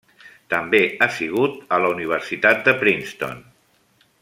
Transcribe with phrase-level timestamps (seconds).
[0.53, 3.47] També ha sigut a la Universitat de Princeton.